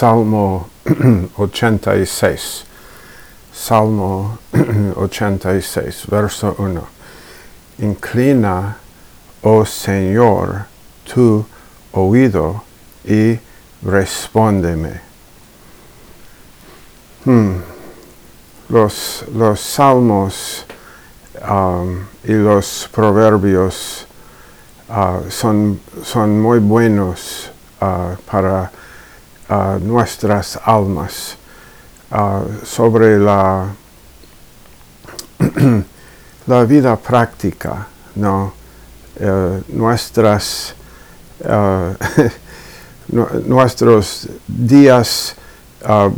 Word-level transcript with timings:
Salmo 0.00 0.70
86. 1.36 2.64
Salmo 3.52 4.38
86, 4.96 6.06
verso 6.06 6.54
1. 6.58 6.86
Inclina, 7.80 8.76
oh 9.42 9.62
Señor, 9.66 10.64
tu 11.04 11.44
oído 11.92 12.62
y 13.04 13.38
respóndeme. 13.82 15.02
Hmm. 17.26 17.60
Los, 18.70 19.26
los 19.34 19.60
salmos 19.60 20.64
um, 21.46 22.06
y 22.24 22.32
los 22.32 22.88
proverbios 22.90 24.06
uh, 24.88 25.30
son, 25.30 25.78
son 26.02 26.40
muy 26.40 26.58
buenos 26.58 27.50
uh, 27.82 28.16
para 28.24 28.72
nuestras 29.80 30.60
almas 30.64 31.36
sobre 32.64 33.18
la, 33.18 33.68
la 36.46 36.64
vida 36.64 36.96
práctica, 36.96 37.86
¿no? 38.14 38.52
Eh, 39.18 39.62
nuestras, 39.68 40.74
nuestros 43.46 44.28
días 44.46 45.34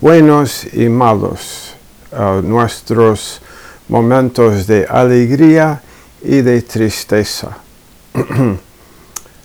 buenos 0.01 0.67
y 0.75 0.89
malos, 0.89 1.75
nuestros 2.43 3.41
momentos 3.89 4.67
de 4.67 4.87
alegría 4.89 5.81
y 6.23 6.43
de 6.43 6.63
tristeza. 6.63 7.57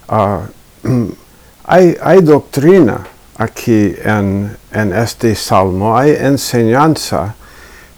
hay, 1.66 1.98
hay, 2.02 2.22
doctrina 2.22 3.06
aquí 3.38 3.96
en, 4.04 4.56
en, 4.72 4.94
este 4.94 5.36
salmo, 5.36 5.98
hay 5.98 6.12
enseñanza, 6.12 7.36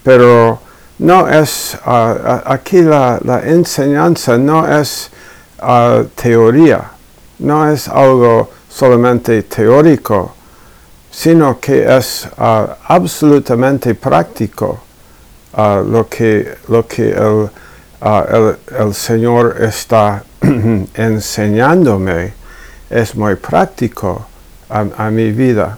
pero 0.04 0.60
no 1.00 1.28
es, 1.28 1.78
aquí 1.86 2.82
la, 2.82 3.20
la, 3.24 3.42
enseñanza 3.42 4.38
no 4.38 4.68
es 4.68 5.10
teoría, 6.16 6.92
no 7.40 7.70
es 7.72 7.88
algo 7.88 8.50
solamente 8.70 9.44
teórico, 9.44 10.34
sino 11.12 11.60
que 11.60 11.98
es 11.98 12.28
absolutamente 12.38 13.96
práctico 13.96 14.80
lo 15.58 16.08
que, 16.10 16.58
lo 16.68 16.86
que 16.88 17.12
el, 17.12 17.50
el, 18.78 18.94
Señor 18.94 19.58
está 19.62 20.24
enseñándome. 20.94 22.34
Es 22.90 23.16
muy 23.16 23.36
práctico 23.36 24.26
a, 24.70 25.10
mi 25.10 25.32
vida. 25.32 25.78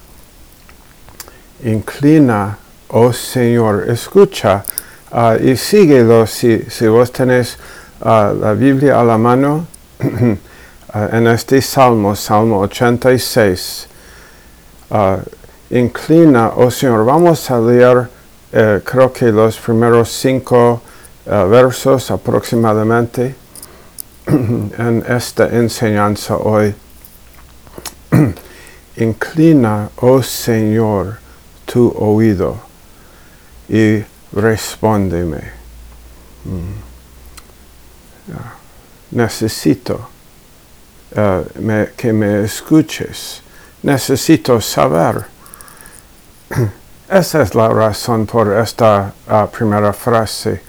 Inclina, 1.64 2.58
oh 2.90 3.14
Señor, 3.14 3.90
escucha 3.90 4.64
uh, 5.12 5.36
y 5.42 5.56
síguelo 5.56 6.28
si, 6.28 6.66
si 6.70 6.88
vos 6.88 7.12
tenés 7.12 7.58
uh, 8.02 8.34
la 8.34 8.54
Biblia 8.54 9.00
a 9.00 9.04
la 9.04 9.18
mano 9.18 9.68
uh, 10.04 10.38
en 11.12 11.28
este 11.28 11.62
salmo, 11.62 12.16
Salmo 12.16 12.60
86. 12.62 13.88
inclina, 15.70 16.52
oh 16.56 16.70
Señor, 16.70 17.06
vamos 17.06 17.50
a 17.50 17.60
leer 17.60 18.10
eh, 18.54 18.82
creo 18.84 19.14
que 19.14 19.32
los 19.32 19.58
primeros 19.58 20.10
cinco 20.10 20.82
versos 21.26 22.12
aproximadamente 22.12 23.34
en 24.28 25.06
esta 25.08 25.48
enseñanza 25.48 26.36
hoy. 26.36 26.76
Inclina, 28.98 29.90
oh 29.98 30.22
Señor, 30.22 31.20
tu 31.66 31.90
oído 31.98 32.58
y 33.70 34.04
respóndeme. 34.34 35.52
Mm. 36.46 36.92
Necesito 39.12 40.10
eh, 41.16 41.94
que 41.96 42.14
me 42.14 42.44
escuches. 42.44 43.42
Necesito 43.84 44.62
saber 44.62 45.26
esa 47.10 47.42
es 47.42 47.56
la 47.56 47.70
razón 47.70 48.26
por 48.26 48.54
esta 48.54 49.14
uh, 49.28 49.48
primera 49.48 49.94
frase. 49.94 50.62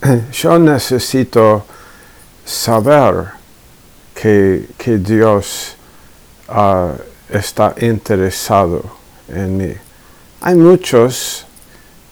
Yo 0.32 0.58
necesito 0.58 1.64
saber 2.44 3.32
que, 4.14 4.68
que 4.78 4.98
Dios 4.98 5.76
uh, 6.48 6.92
está 7.28 7.74
interesado 7.80 8.82
en 9.28 9.56
mí. 9.56 9.72
Hay 10.40 10.54
muchos, 10.54 11.46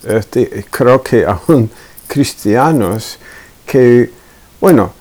este, 0.02 0.64
creo 0.70 1.02
que 1.02 1.24
aún 1.24 1.70
cristianos, 2.06 3.18
que, 3.66 4.10
bueno, 4.60 4.92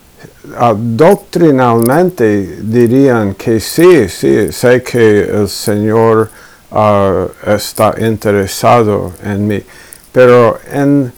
doctrinalmente 0.77 2.59
dirían 2.61 3.35
que 3.35 3.59
sí, 3.59 4.07
sí, 4.09 4.51
sé 4.51 4.81
que 4.83 5.21
el 5.21 5.49
Señor 5.49 6.29
Ah, 6.75 7.27
está 7.45 7.93
interesado 7.99 9.13
en 9.23 9.47
mí. 9.47 9.63
Pero 10.11 10.59
en, 10.71 11.13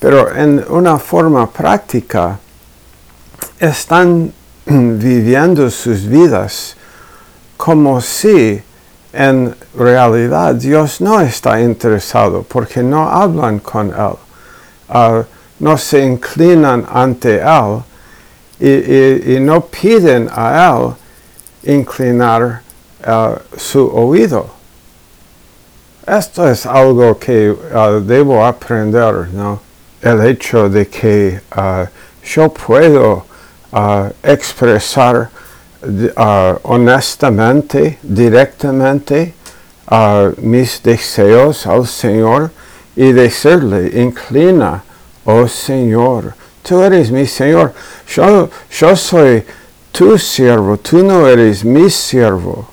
pero 0.00 0.34
en 0.34 0.64
una 0.68 0.98
forma 0.98 1.48
práctica 1.48 2.40
están 3.60 4.32
viviendo 4.66 5.70
sus 5.70 6.08
vidas 6.08 6.76
como 7.64 7.98
si 7.98 8.60
en 9.10 9.54
realidad 9.74 10.54
Dios 10.54 11.00
no 11.00 11.18
está 11.22 11.58
interesado 11.62 12.42
porque 12.42 12.82
no 12.82 13.08
hablan 13.08 13.60
con 13.60 13.88
Él, 13.88 14.16
ah, 14.90 15.22
no 15.60 15.78
se 15.78 16.04
inclinan 16.04 16.84
ante 16.92 17.40
Él 17.40 17.82
y, 18.60 19.40
no 19.40 19.62
piden 19.62 20.28
a 20.30 20.76
Él 20.76 21.74
inclinar 21.74 22.60
ah, 23.02 23.36
su 23.56 23.88
oído. 23.96 24.46
Esto 26.06 26.46
es 26.46 26.66
algo 26.66 27.18
que 27.18 27.50
uh, 27.50 28.00
debo 28.04 28.44
aprender, 28.44 29.28
¿no? 29.32 29.62
El 30.02 30.26
hecho 30.26 30.68
de 30.68 30.86
que 30.86 31.40
yo 32.26 32.52
puedo 32.52 33.24
uh, 35.86 36.58
honestamente, 36.62 37.98
directamente, 38.02 39.34
mis 40.38 40.82
deseos 40.82 41.66
al 41.66 41.86
Señor 41.86 42.50
y 42.96 43.12
decirle, 43.12 44.00
inclina, 44.00 44.82
oh 45.24 45.46
Señor, 45.46 46.34
tú 46.62 46.82
eres 46.82 47.10
mi 47.10 47.26
Señor, 47.26 47.72
yo, 48.08 48.48
yo 48.70 48.96
soy 48.96 49.44
tu 49.92 50.18
siervo, 50.18 50.76
tú 50.78 51.04
no 51.04 51.28
eres 51.28 51.64
mi 51.64 51.90
siervo. 51.90 52.68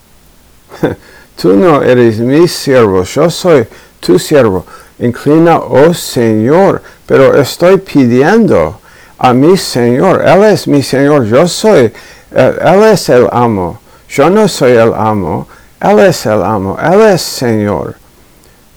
Tú 1.41 1.55
no 1.55 1.81
eres 1.81 2.19
mi 2.19 2.47
siervo, 2.47 3.03
yo 3.03 3.29
soy 3.29 3.66
tu 3.99 4.19
siervo. 4.19 4.66
Inclina, 4.99 5.57
oh 5.57 5.93
Señor, 5.93 6.83
pero 7.07 7.35
estoy 7.35 7.78
pidiendo 7.78 8.80
a 9.23 9.33
mi 9.33 9.55
Señor. 9.55 10.23
Él 10.25 10.43
es 10.45 10.67
mi 10.67 10.81
Señor, 10.81 11.25
yo 11.25 11.47
soy, 11.47 11.93
eh, 12.31 12.57
Él 12.59 12.83
es 12.91 13.07
el 13.09 13.27
amo. 13.31 13.79
Yo 14.09 14.29
no 14.31 14.47
soy 14.47 14.71
el 14.71 14.93
amo, 14.95 15.47
Él 15.79 15.99
es 15.99 16.25
el 16.25 16.41
amo, 16.41 16.75
Él 16.81 17.01
es 17.01 17.21
Señor. 17.21 17.95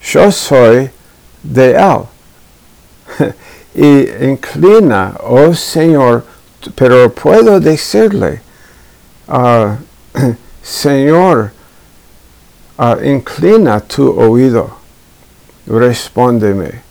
Yo 0.02 0.30
soy 0.30 0.90
de 1.42 1.72
Él. 1.72 2.02
y 3.74 4.24
inclina, 4.26 5.14
oh 5.22 5.54
Señor, 5.54 6.24
pero 6.74 7.10
puedo 7.10 7.58
decirle, 7.58 8.42
uh, 9.28 9.76
Señor, 10.62 11.52
uh, 12.78 13.02
inclina 13.02 13.80
tu 13.80 14.10
oído, 14.10 14.76
respóndeme. 15.66 16.82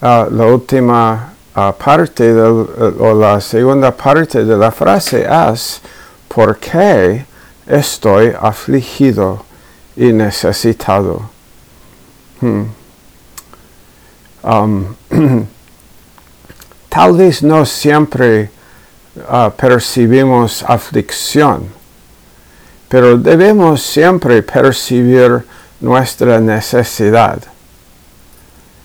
Uh, 0.00 0.28
la 0.30 0.46
última 0.46 1.35
parte 1.78 2.32
o 2.32 3.14
la 3.14 3.40
segunda 3.40 3.90
parte 3.90 4.44
de 4.44 4.56
la 4.56 4.70
frase 4.70 5.26
es, 5.52 5.80
¿por 6.28 6.58
qué 6.58 7.24
estoy 7.66 8.32
afligido 8.38 9.44
y 9.96 10.12
necesitado? 10.12 11.30
Hmm. 12.40 12.64
Um, 14.42 14.94
tal 16.88 17.16
vez 17.16 17.42
no 17.42 17.64
siempre 17.64 18.50
percibimos 19.56 20.62
aflicción 20.62 21.76
pero 22.88 23.18
debemos 23.18 23.82
siempre 23.82 24.42
percibir 24.42 25.44
nuestra 25.80 26.40
necesidad. 26.40 27.38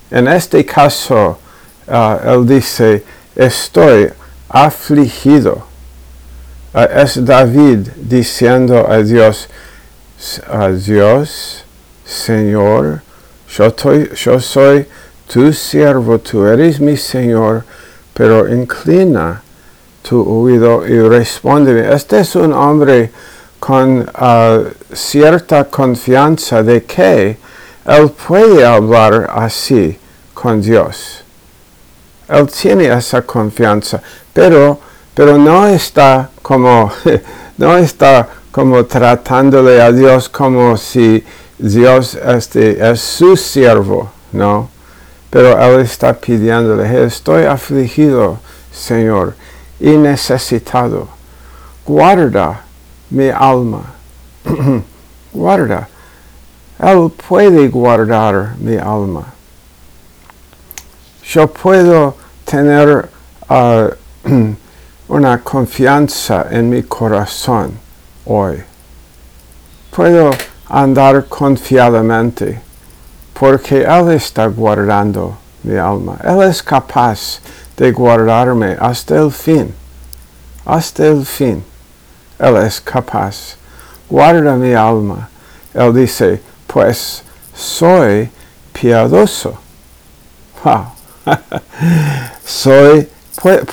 En 0.10 0.28
este 0.28 0.66
caso, 0.66 1.38
uh, 1.92 2.18
él 2.24 2.48
dice, 2.48 3.04
estoy 3.36 4.10
afligido. 4.50 5.64
Uh, 6.74 6.88
es 6.96 7.24
David 7.24 7.90
diciendo 7.98 8.88
a 8.90 9.04
Dios, 9.04 9.50
a 10.50 10.70
Dios, 10.70 11.64
Señor, 12.06 13.02
yo, 13.50 13.74
yo 14.16 14.40
soy 14.40 14.88
tu 15.28 15.52
siervo, 15.54 16.20
tú 16.20 16.46
eres 16.46 16.80
mi 16.80 16.96
Señor, 16.98 17.64
pero 18.14 18.48
inclina 18.48 19.42
tu 20.02 20.22
oído 20.22 20.88
y 20.88 21.00
respóndeme. 21.00 21.94
Este 21.94 22.20
es 22.20 22.36
un 22.36 22.54
hombre 22.54 23.12
con 23.60 24.00
uh, 24.00 24.66
cierta 24.94 25.66
confianza 25.66 26.64
de 26.64 26.84
que 26.84 27.38
él 27.86 28.12
puede 28.28 28.66
hablar 28.66 29.30
así 29.34 29.98
con 30.34 30.62
Dios. 30.62 31.24
Él 32.32 32.48
tiene 32.48 32.88
esa 32.88 33.22
confianza, 33.24 34.02
pero, 34.32 34.80
pero 35.14 35.38
no 35.38 35.68
está 35.68 36.30
como, 36.42 36.92
no 37.58 37.78
está 37.78 38.28
como 38.52 38.86
tratándole 38.86 39.82
a 39.82 39.92
Dios 39.92 40.30
como 40.30 40.78
si 40.78 41.24
Dios 41.58 42.16
este, 42.16 42.90
es 42.90 43.02
su 43.02 43.36
siervo, 43.36 44.10
¿no? 44.32 44.70
Pero 45.30 45.60
él 45.62 45.82
está 45.82 46.14
pidiéndole, 46.14 47.06
estoy 47.06 47.44
afligido, 47.44 48.40
Señor, 48.72 49.36
y 49.80 49.92
necesitado. 49.92 51.08
Guarda 51.86 52.62
mi 53.10 53.30
alma. 53.30 53.82
guarda. 55.34 55.88
Él 56.80 57.12
puede 57.28 57.68
guardar 57.68 58.56
mi 58.58 58.78
alma. 58.78 59.26
Yo 61.34 61.48
puedo 61.48 62.18
tener 62.44 63.08
uh, 63.50 63.88
una 65.08 65.42
confianza 65.42 66.48
en 66.52 66.70
mi 66.70 66.84
corazón 66.84 67.80
hoy. 68.26 68.62
Puedo 69.92 70.32
andar 70.68 71.28
confiadamente 71.30 72.62
porque 73.34 73.84
Él 73.84 74.12
está 74.12 74.48
guardando 74.48 75.38
mi 75.64 75.78
alma. 75.78 76.18
Él 76.22 76.42
es 76.42 76.62
capaz 76.62 77.40
de 77.78 77.94
guardarme 77.94 78.76
hasta 78.78 79.16
el 79.16 79.32
fin. 79.32 79.74
Hasta 80.66 81.08
el 81.08 81.26
fin. 81.26 81.64
Él 82.40 82.58
es 82.58 82.82
capaz. 82.82 83.56
Guarda 84.10 84.58
mi 84.58 84.74
alma. 84.74 85.30
Él 85.74 85.94
dice, 85.94 86.42
pues 86.68 87.24
soy 87.56 88.30
piadoso. 88.74 89.58
Wow. 90.66 91.01
soy, 92.46 93.08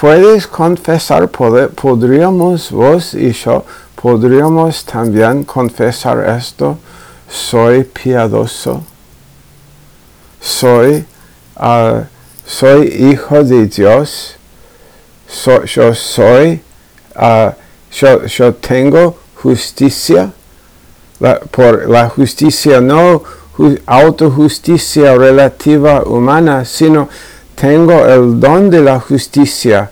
puedes 0.00 0.46
confesar, 0.46 1.28
podríamos 1.28 2.70
vos 2.70 3.14
y 3.14 3.32
yo, 3.32 3.64
podríamos 3.94 4.84
también 4.84 5.44
confesar 5.44 6.28
esto. 6.36 6.78
Soy 7.28 7.84
piadoso. 7.84 8.82
Soy 10.40 11.04
uh, 11.58 12.04
soy 12.48 12.86
hijo 12.86 13.44
de 13.44 13.66
Dios, 13.66 14.36
yo 15.66 15.94
soy, 15.94 16.62
uh, 17.14 17.50
yo, 18.26 18.54
tengo 18.54 19.18
justicia, 19.34 20.32
por 21.50 21.88
la 21.90 22.08
justicia 22.08 22.80
no 22.80 23.22
autojusticia 23.86 25.14
relativa 25.16 26.02
humana, 26.04 26.64
sino 26.64 27.08
tengo 27.58 28.06
el 28.06 28.38
don 28.38 28.70
de 28.70 28.80
la 28.80 29.00
justicia 29.00 29.90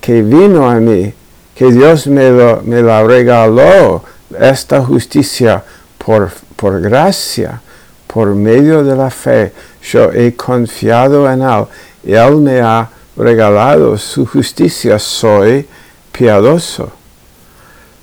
que 0.00 0.22
vino 0.22 0.68
a 0.68 0.74
mí, 0.74 1.12
que 1.54 1.72
Dios 1.72 2.06
me, 2.06 2.30
la 2.30 3.02
regaló, 3.02 4.02
esta 4.38 4.82
justicia 4.82 5.62
por, 5.96 6.30
por 6.56 6.80
gracia, 6.80 7.60
por 8.06 8.34
medio 8.34 8.84
de 8.84 8.94
la 8.94 9.10
fe. 9.10 9.52
Yo 9.82 10.12
he 10.12 10.34
confiado 10.34 11.30
en 11.30 11.42
Él 11.42 11.64
y 12.04 12.12
Él 12.12 12.36
me 12.36 12.60
ha 12.60 12.90
regalado 13.16 13.96
su 13.96 14.26
justicia, 14.26 14.98
soy 14.98 15.66
piadoso. 16.12 16.90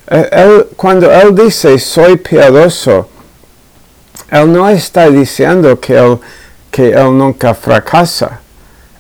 Él, 0.08 0.68
cuando 0.76 1.12
Él 1.12 1.36
dice 1.36 1.78
soy 1.78 2.18
piadoso, 2.18 3.10
Él 4.32 4.52
no 4.52 4.68
está 4.68 5.10
diciendo 5.10 5.80
que 5.80 5.98
Él, 5.98 6.18
que 6.72 6.90
él 6.90 7.16
nunca 7.16 7.54
fracasa. 7.54 8.40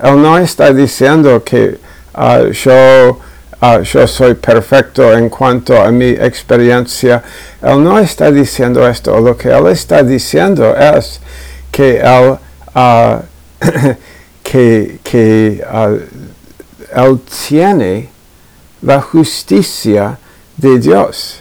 Él 0.03 0.21
no 0.21 0.38
está 0.38 0.73
diciendo 0.73 1.41
que 1.45 1.79
uh, 2.15 2.51
yo, 2.51 3.21
uh, 3.61 3.81
yo 3.83 4.05
soy 4.05 4.33
perfecto 4.33 5.13
en 5.13 5.29
cuanto 5.29 5.81
a 5.81 5.91
mi 5.91 6.09
experiencia. 6.09 7.23
Él 7.61 7.81
no 7.81 7.97
está 7.97 8.29
diciendo 8.29 8.85
esto. 8.85 9.17
Lo 9.21 9.38
que 9.38 9.47
Él 9.47 9.67
está 9.67 10.03
diciendo 10.03 10.75
es 10.75 11.21
que 11.71 12.01
Él... 12.01 12.38
Uh, 12.75 13.21
que, 14.44 15.00
que 15.03 15.63
Él 16.94 17.19
tiene 17.47 18.09
la 18.81 19.01
justicia 19.01 20.17
de 20.57 20.79
Dios. 20.79 21.39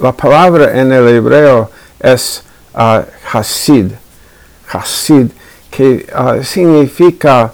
La 0.00 0.12
palabra 0.12 0.80
en 0.80 0.92
el 0.92 1.08
hebreo 1.08 1.70
es 1.98 2.44
Hasid, 2.72 3.92
Hasid, 4.72 5.30
que 5.78 6.04
uh, 6.12 6.42
significa 6.42 7.52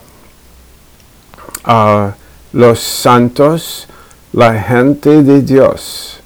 uh, 1.67 2.11
los 2.55 2.81
santos, 2.81 3.87
la 4.33 4.55
gente 4.55 5.23
de 5.23 5.43
Dios. 5.43 6.21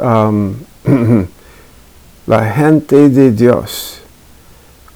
Um, 0.00 0.56
la 2.26 2.52
gente 2.52 3.10
de 3.10 3.30
Dios. 3.30 4.00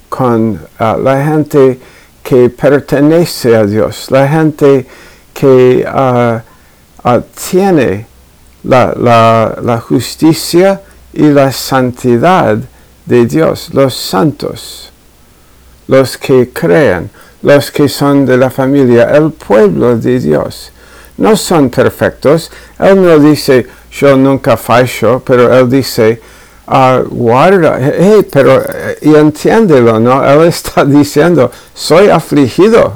Con 0.08 0.58
uh, 0.80 0.98
la 0.98 1.24
gente 1.24 1.78
que 2.20 2.50
pertenece 2.50 3.54
a 3.54 3.64
Dios, 3.64 4.10
la 4.10 4.26
gente 4.26 4.84
que 5.32 5.86
tiene 7.48 8.06
la, 8.64 9.80
justicia 9.88 10.80
y 11.12 11.28
la 11.28 11.52
santidad 11.52 12.58
de 13.06 13.26
Dios, 13.26 13.70
los 13.72 13.94
santos, 13.94 14.91
los 15.88 16.16
que 16.16 16.50
creen, 16.50 17.10
los 17.42 17.70
que 17.70 17.88
son 17.88 18.24
de 18.24 18.36
la 18.36 18.50
familia, 18.50 19.10
el 19.16 19.32
pueblo 19.32 19.96
de 19.96 20.20
Dios. 20.20 20.70
No 21.16 21.36
son 21.36 21.70
perfectos. 21.70 22.50
Él 22.78 23.02
no 23.02 23.18
dice, 23.18 23.66
yo 23.92 24.16
nunca 24.16 24.56
fallo, 24.56 25.22
pero 25.24 25.52
él 25.56 25.68
dice, 25.68 26.20
uh, 26.66 27.02
guarda, 27.08 27.78
hey, 27.80 28.26
pero 28.30 28.62
eh, 28.62 28.98
y 29.02 29.14
entiéndelo, 29.14 30.00
¿no? 30.00 30.24
Él 30.24 30.48
está 30.48 30.84
diciendo, 30.86 31.50
soy 31.74 32.08
afligido. 32.08 32.94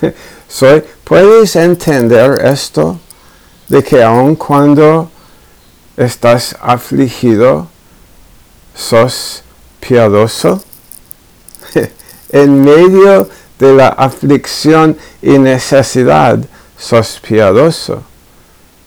soy, 0.48 0.82
¿Puedes 1.04 1.54
entender 1.56 2.40
esto? 2.44 2.98
De 3.68 3.82
que 3.82 4.02
aun 4.02 4.36
cuando 4.36 5.10
estás 5.96 6.56
afligido, 6.60 7.68
sos 8.74 9.42
piadoso. 9.80 10.62
En 12.34 12.64
medio 12.64 13.28
de 13.60 13.74
la 13.74 13.88
aflicción 13.88 14.98
y 15.22 15.38
necesidad, 15.38 16.40
sos 16.76 17.20
piadoso. 17.20 18.02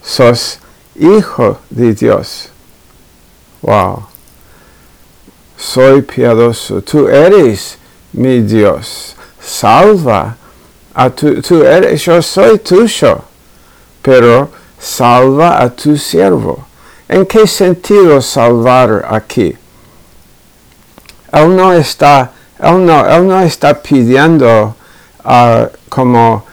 Sos 0.04 0.60
hijo 0.96 1.58
de 1.70 1.94
Dios. 1.94 2.50
Wow. 3.62 4.06
Soy 5.58 6.02
piadoso. 6.02 6.82
Tú 6.82 7.08
eres 7.08 7.78
mi 8.12 8.42
Dios. 8.42 9.16
Salva 9.42 10.36
a 10.94 11.10
tu, 11.10 11.42
tú 11.42 11.64
eres, 11.64 12.04
yo 12.04 12.22
soy 12.22 12.60
tuyo, 12.60 13.22
pero 14.02 14.50
salva 14.78 15.62
a 15.62 15.70
tu 15.70 15.96
siervo. 15.96 16.68
¿En 17.08 17.26
qué 17.26 17.48
sentido 17.48 18.22
salvar 18.22 19.08
aquí? 19.10 19.56
Él 21.32 21.56
no 21.56 21.72
está, 21.72 22.34
él 22.60 22.86
no, 22.86 23.08
él 23.08 23.28
no 23.28 23.42
está 23.42 23.82
pidiendo 23.82 24.76
uh, 25.24 25.68
como 25.90 26.46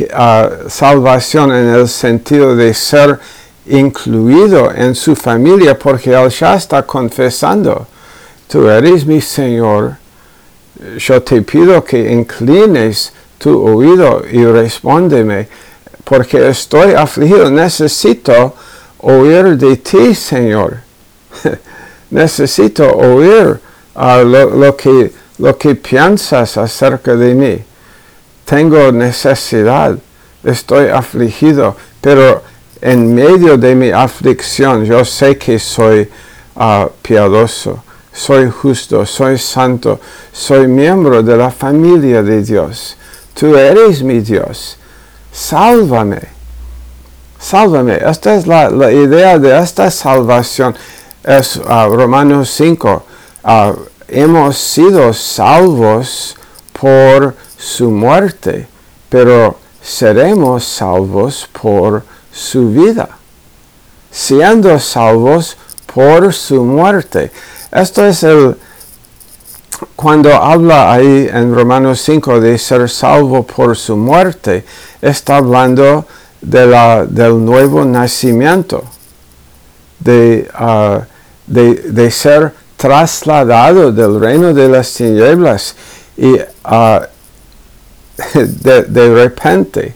uh, 0.00 0.68
salvación 0.68 1.52
en 1.52 1.68
el 1.68 1.88
sentido 1.88 2.56
de 2.56 2.74
ser 2.74 3.18
incluido 3.66 4.72
en 4.74 4.94
su 4.94 5.14
familia 5.14 5.78
porque 5.78 6.12
él 6.12 6.28
ya 6.30 6.54
está 6.54 6.82
confesando, 6.82 7.86
tú 8.48 8.68
eres 8.68 9.06
mi 9.06 9.20
Señor, 9.20 9.96
yo 10.98 11.22
te 11.22 11.42
pido 11.42 11.84
que 11.84 12.12
inclines 12.12 13.12
tu 13.38 13.60
oído 13.64 14.22
y 14.30 14.44
respóndeme, 14.44 15.48
porque 16.04 16.48
estoy 16.48 16.94
afligido, 16.94 17.50
necesito 17.50 18.54
oír 18.98 19.56
de 19.56 19.76
ti, 19.76 20.14
Señor. 20.14 20.78
necesito 22.10 22.88
oír 22.92 23.58
uh, 23.94 24.24
lo, 24.24 24.76
que, 24.76 25.12
lo 25.42 25.58
que 25.58 25.74
piensas 25.74 26.56
acerca 26.56 27.16
de 27.16 27.34
mí. 27.34 27.58
Tengo 28.44 28.92
necesidad, 28.92 29.98
estoy 30.44 30.88
afligido, 30.88 31.76
pero 32.00 32.44
en 32.80 33.12
medio 33.12 33.56
de 33.56 33.74
mi 33.74 33.90
aflicción, 33.90 34.84
yo 34.84 35.04
sé 35.04 35.36
que 35.38 35.58
soy 35.58 36.08
uh, 36.54 36.86
piadoso, 37.02 37.82
soy 38.12 38.50
justo, 38.50 39.04
soy 39.04 39.36
santo, 39.36 39.98
soy 40.32 40.68
miembro 40.68 41.24
de 41.24 41.36
la 41.36 41.50
familia 41.50 42.22
de 42.22 42.40
Dios. 42.40 42.96
Tú 43.34 43.56
eres 43.56 44.00
mi 44.00 44.20
Dios. 44.20 44.78
Sálvame. 45.32 46.20
Sálvame. 47.40 47.98
Esta 48.00 48.36
es 48.36 48.46
la, 48.46 48.92
idea 48.92 49.40
de 49.40 49.58
esta 49.58 49.90
salvación. 49.90 50.76
Es 51.24 51.56
uh, 51.56 51.88
Romanos 51.90 52.48
5. 52.50 53.06
Uh, 53.44 53.91
hemos 54.12 54.58
sido 54.58 55.12
salvos 55.12 56.36
por 56.78 57.34
su 57.56 57.90
muerte, 57.90 58.68
pero 59.08 59.58
seremos 59.82 60.64
salvos 60.64 61.48
por 61.60 62.04
su 62.32 62.70
vida, 62.70 63.08
siendo 64.10 64.78
salvos 64.78 65.56
por 65.92 66.32
su 66.32 66.64
muerte. 66.64 67.30
Esto 67.70 68.06
es 68.06 68.22
el, 68.22 68.56
cuando 69.96 70.34
habla 70.34 70.92
ahí 70.92 71.28
en 71.32 71.54
Romanos 71.54 72.00
5 72.00 72.40
de 72.40 72.58
ser 72.58 72.88
salvo 72.88 73.44
por 73.44 73.76
su 73.76 73.96
muerte, 73.96 74.64
está 75.00 75.38
hablando 75.38 76.06
de 76.40 76.66
la, 76.66 77.06
del 77.06 77.44
nuevo 77.44 77.84
nacimiento, 77.84 78.84
de, 80.00 80.48
uh, 80.58 81.00
de, 81.46 81.74
de, 81.74 82.10
ser 82.10 82.52
trasladado 82.82 83.92
del 83.92 84.18
reino 84.18 84.52
de 84.52 84.68
las 84.68 84.92
tinieblas 84.92 85.76
y 86.16 86.32
uh, 86.32 87.00
de, 88.34 88.82
de 88.82 89.14
repente, 89.14 89.94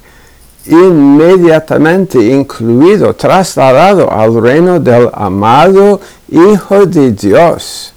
inmediatamente 0.67 2.25
incluido, 2.25 3.13
trasladado 3.17 4.09
al 4.09 4.41
reino 4.41 4.79
del 4.79 5.11
amado 5.13 6.01
Hijo 6.29 6.87
de 6.87 7.11
Dios. 7.11 7.93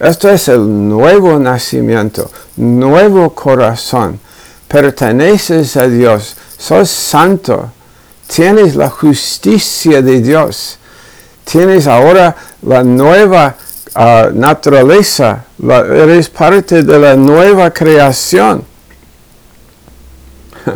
Esto 0.00 0.28
es 0.30 0.48
el 0.48 0.88
nuevo 0.88 1.38
nacimiento, 1.38 2.28
nuevo 2.56 3.32
corazón. 3.32 4.18
Perteneces 4.66 5.76
a 5.76 5.86
Dios, 5.86 6.34
sos 6.58 6.90
santo, 6.90 7.70
tienes 8.26 8.74
la 8.74 8.90
justicia 8.90 10.02
de 10.02 10.20
Dios, 10.20 10.79
tienes 11.50 11.86
ahora 11.86 12.34
la 12.62 12.82
nueva 12.82 13.54
uh, 13.96 14.30
naturaleza, 14.32 15.44
eres 15.58 16.28
parte 16.28 16.82
de 16.82 16.98
la 16.98 17.16
nueva 17.16 17.70
creación. 17.70 18.64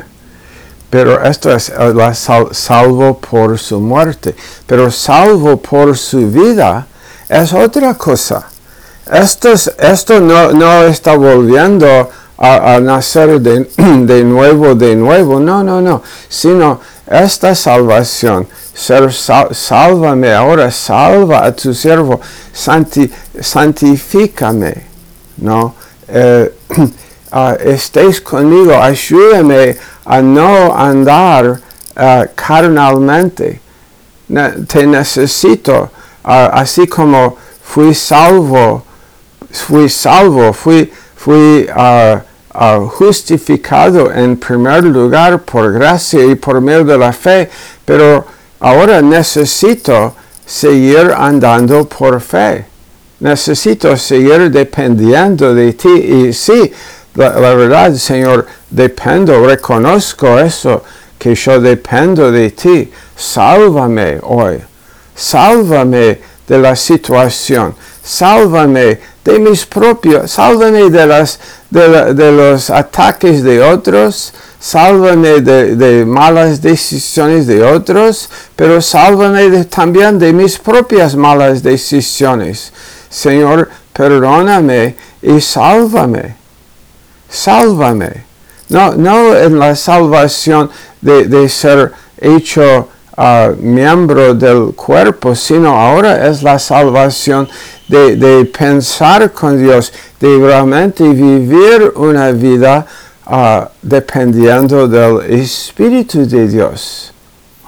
Pero 0.91 1.23
esto 1.23 1.53
es 1.55 1.73
sal, 2.15 2.49
salvo 2.53 3.19
por 3.19 3.59
su 3.59 3.81
muerte. 3.81 4.35
Pero 4.67 4.91
salvo 4.91 5.57
por 5.57 5.97
su 5.97 6.31
vida 6.31 6.87
es 7.29 7.53
otra 7.53 7.95
cosa. 7.95 8.49
Esto, 9.13 9.53
esto 9.53 10.21
no, 10.21 10.53
no, 10.53 10.85
está 10.85 11.15
volviendo 11.15 12.11
a, 12.39 12.81
nacer 12.81 13.41
de, 13.41 14.25
nuevo, 14.25 14.75
de 14.75 14.97
nuevo. 14.97 15.41
No, 15.41 15.63
no, 15.63 15.81
no. 15.81 16.03
Sino 16.29 16.81
esta 17.07 17.55
salvación. 17.55 18.49
Sálvame 18.75 20.33
ahora, 20.33 20.71
salva 20.71 21.45
a 21.45 21.53
tu 21.53 21.73
siervo, 21.73 22.21
santi, 22.53 23.11
santifícame. 23.41 24.95
¿no? 25.39 25.75
Eh, 26.09 26.53
uh, 27.33 27.57
estéis 27.65 28.21
conmigo, 28.21 28.75
ayúdame 28.75 29.77
a 30.05 30.21
no 30.21 30.73
andar 30.75 31.61
uh, 31.97 32.25
carnalmente. 32.35 33.61
Te 34.69 34.87
necesito, 34.87 35.91
uh, 36.25 36.51
así 36.53 36.87
como 36.87 37.37
fui 37.63 37.95
salvo, 37.95 38.83
fui 39.51 39.89
salvo, 39.89 40.53
fui, 40.53 40.91
fui 41.15 41.69
justificado 42.89 44.13
en 44.13 44.37
primer 44.37 44.85
lugar 44.85 45.41
por 45.41 45.73
gracia 45.73 46.25
y 46.25 46.35
por 46.35 46.61
medio 46.61 46.85
de 46.85 46.99
la 46.99 47.13
fe, 47.13 47.51
pero 47.85 48.25
ahora 48.65 49.03
necesito 49.03 50.15
seguir 50.47 51.13
andando 51.15 51.85
por 51.85 52.19
fe. 52.19 52.65
Necesito 53.21 53.95
seguir 53.97 54.51
dependiendo 54.51 55.55
de 55.55 55.75
ti 55.75 55.89
y 55.89 56.33
sí, 56.33 56.73
la, 57.15 57.55
verdad, 57.55 57.95
Señor, 57.95 58.47
dependo, 58.71 59.47
reconozco 59.47 60.39
eso, 60.39 60.83
que 61.19 61.35
yo 61.35 61.61
dependo 61.61 62.33
de 62.33 62.51
ti. 62.53 62.91
Sálvame 63.15 64.19
hoy. 64.23 64.59
Sálvame 65.15 66.19
de 66.49 66.59
la 66.59 66.75
situación. 66.75 67.75
Sálvame 68.05 69.01
de 69.25 69.39
mis 69.39 69.65
propios, 69.65 70.31
sálvame 70.31 70.91
de, 70.91 71.07
las, 71.07 71.41
de, 71.71 72.33
los 72.33 72.69
ataques 72.69 73.43
de 73.43 73.63
otros, 73.63 74.35
sálvame 74.61 75.41
de, 75.41 76.05
malas 76.05 76.61
decisiones 76.61 77.47
de 77.47 77.63
otros, 77.65 78.29
pero 78.55 78.83
sálvame 78.83 79.65
también 79.65 80.19
de 80.19 80.33
mis 80.33 80.59
propias 80.59 81.17
malas 81.17 81.63
decisiones. 81.63 82.73
Señor, 83.09 83.71
perdóname 83.93 84.97
y 85.23 85.41
sálvame 85.41 86.45
sálvame. 87.35 88.25
No, 88.69 88.95
no 88.95 89.37
en 89.37 89.59
la 89.59 89.77
salvación 89.77 90.71
de, 91.01 91.27
de 91.27 91.49
ser 91.49 91.93
hecho 92.17 92.89
miembro 93.59 94.35
del 94.35 94.75
cuerpo, 94.75 95.35
sino 95.35 95.79
ahora 95.79 96.27
es 96.29 96.43
la 96.43 96.59
salvación 96.59 97.49
de, 97.89 98.17
de, 98.17 98.45
pensar 98.47 99.33
con 99.33 99.63
Dios, 99.63 99.93
de 100.19 100.39
realmente 100.39 101.05
vivir 101.05 101.93
una 101.97 102.33
vida 102.33 102.87
uh, 103.27 103.67
dependiendo 103.83 104.89
del 104.89 105.21
Espíritu 105.41 106.27
de 106.27 106.49
Dios. 106.49 107.13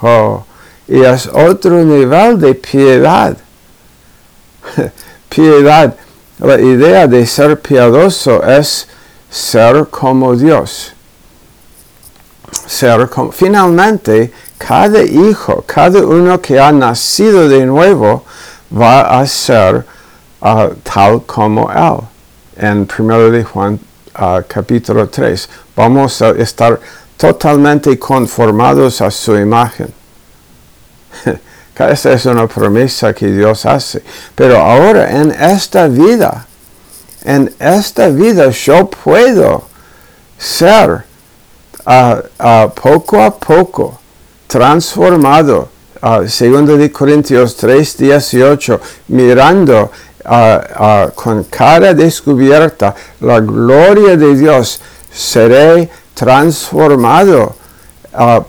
Oh, 0.03 0.45
y 0.89 1.01
es 1.03 1.27
otro 1.27 1.83
nivel 1.83 2.39
de 2.39 2.55
piedad. 2.55 3.37
piedad. 5.29 5.95
La 6.39 6.61
idea 6.61 7.07
de 7.07 7.27
ser 7.27 7.61
piadoso 7.61 8.43
es 8.45 8.87
ser 9.31 9.87
como 9.87 10.37
Dios. 10.37 10.93
Ser 12.67 13.09
como, 13.09 13.33
finalmente, 13.33 14.33
cada 14.59 15.03
hijo, 15.03 15.63
cada 15.67 16.01
uno 16.01 16.41
que 16.41 16.59
ha 16.59 16.73
nacido 16.73 17.49
de 17.49 17.67
nuevo, 17.67 18.25
va 18.73 19.21
a 19.21 19.27
ser 19.27 19.85
uh, 20.41 20.75
tal 20.83 21.23
como 21.25 21.71
Él. 21.71 22.01
En 22.59 22.89
1 22.99 23.31
de 23.31 23.45
Juan 23.45 23.79
uh, 24.19 24.41
capítulo 24.49 25.09
3, 25.09 25.49
vamos 25.77 26.23
a 26.23 26.31
estar 26.31 26.81
totalmente 27.17 27.99
conformados 27.99 29.01
a 29.03 29.11
su 29.11 29.37
imagen. 29.37 29.93
Esa 31.79 32.13
es 32.15 32.25
una 32.25 32.47
promesa 32.47 33.13
que 33.13 33.27
Dios 33.27 33.67
hace. 33.67 34.03
Pero 34.35 34.59
ahora 34.59 35.11
en 35.11 35.31
esta 35.33 35.87
vida, 35.89 36.47
en 37.23 37.55
esta 37.59 38.09
vida 38.09 38.49
yo 38.49 38.89
puedo 38.89 39.65
ser 40.39 41.05
uh, 41.87 42.71
poco 42.75 43.23
a 43.23 43.37
poco 43.39 44.01
transformado, 44.47 45.69
uh, 46.03 46.29
segundo 46.29 46.77
de 46.77 46.91
Corintios 46.91 47.57
3, 47.57 47.97
18, 47.97 48.81
mirando 49.09 49.91
con 51.15 51.45
cara 51.45 51.95
descubierta 51.95 52.93
la 53.21 53.39
gloria 53.39 54.17
de 54.17 54.35
Dios, 54.35 54.81
seré 55.13 55.89
transformado 56.15 57.55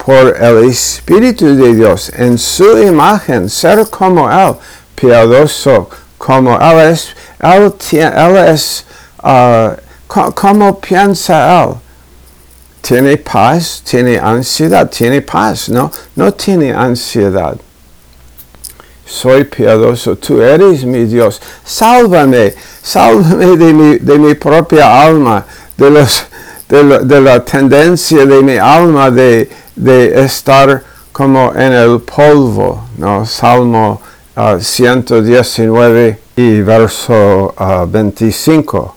por 0.04 0.36
el 0.42 0.68
Espíritu 0.68 1.56
de 1.56 1.76
Dios 1.76 2.12
en 2.16 2.40
su 2.40 2.80
imagen, 2.80 3.48
ser 3.48 3.88
como 3.92 4.28
Él, 4.28 4.56
piadoso 4.96 5.88
como 6.18 6.60
Él 6.60 6.94
es 6.94 7.10
él, 7.40 8.38
es, 8.48 8.86
¿cómo 10.08 10.80
piensa 10.80 11.64
él? 11.64 11.76
Tiene 12.82 13.18
paz, 13.18 13.82
tiene 13.84 14.18
ansiedad, 14.18 14.90
tiene 14.90 15.22
paz, 15.22 15.70
¿no? 15.70 15.92
No 16.16 16.34
tiene 16.34 16.74
ansiedad. 16.74 17.58
Soy 19.06 19.46
piadoso, 19.46 20.18
tú 20.18 20.42
eres 20.42 20.84
mi 20.84 21.06
Dios. 21.06 21.42
Sálvame, 21.64 22.54
sálvame 22.82 23.58
de 23.58 23.74
mi, 23.74 23.98
de 23.98 24.20
mi 24.20 24.36
propia 24.36 25.02
alma, 25.02 25.46
de, 25.78 25.90
los, 25.90 26.26
de, 26.68 26.84
la, 26.84 27.00
de 27.00 27.22
la 27.22 27.44
tendencia 27.44 28.26
de 28.26 28.42
mi 28.42 28.58
alma 28.58 29.10
de, 29.10 29.50
de 29.76 30.24
estar 30.24 30.84
como 31.12 31.54
en 31.56 31.74
el 31.74 32.02
polvo, 32.02 32.90
¿no? 32.98 33.26
Salmo 33.26 34.02
uh, 34.36 34.60
119 34.60 36.20
y 36.36 36.62
verso 36.62 37.56
25. 37.88 38.96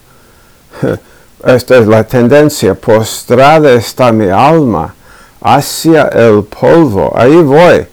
Esta 1.44 1.78
es 1.78 1.86
la 1.86 2.04
tendencia. 2.04 2.74
Postrada 2.74 3.72
está 3.72 4.12
mi 4.12 4.28
alma 4.28 4.94
hacia 5.40 6.08
el 6.08 6.44
polvo. 6.44 7.12
Ahí 7.16 7.36
voy, 7.36 7.86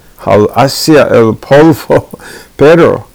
hacia 0.55 1.03
el 1.03 1.35
polvo. 1.35 2.09
Pero, 2.57 3.05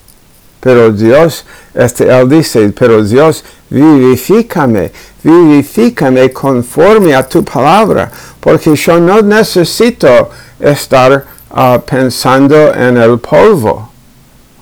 pero 0.61 0.93
Dios, 0.93 1.45
este, 1.75 2.09
él 2.09 2.29
dice, 2.29 2.73
pero 2.79 3.03
Dios, 3.03 3.43
vivifícame, 3.69 4.93
vivifícame 5.21 6.31
conforme 6.33 7.13
a 7.13 7.29
tu 7.29 7.43
palabra, 7.43 8.09
porque 8.39 8.77
yo 8.77 9.01
no 9.01 9.21
necesito 9.21 10.31
estar 10.61 11.25
uh, 11.51 11.81
pensando 11.81 12.73
en 12.73 12.99
el 12.99 13.19
polvo. 13.19 13.91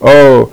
Oh, 0.01 0.49